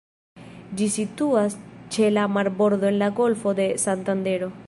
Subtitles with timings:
[0.79, 1.57] Ĝi situas
[1.97, 4.53] ĉe la marbordo en la Golfo de Santandero.